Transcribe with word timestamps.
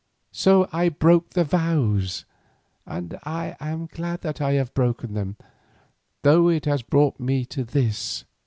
And 0.31 0.35
so 0.35 0.67
I 0.73 0.89
broke 0.89 1.29
the 1.29 1.43
vows, 1.43 2.25
and 2.87 3.19
I 3.23 3.55
am 3.59 3.85
glad 3.85 4.21
that 4.21 4.41
I 4.41 4.53
have 4.53 4.73
broken 4.73 5.13
them, 5.13 5.37
though 6.23 6.49
it 6.49 6.65
has 6.65 6.81
brought 6.81 7.19
me 7.19 7.45
to 7.45 7.63
this. 7.63 8.25